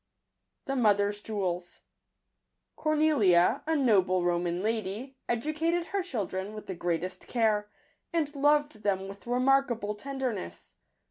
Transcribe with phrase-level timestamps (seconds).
[0.67, 0.97] JfL _1L.
[1.11, 1.81] ©Ik Sefcete.
[2.85, 7.69] ORNELIA, a noble Roman lady, |f educated her children with the' greatest care,
[8.11, 10.73] and loved them with remarkable tenderness.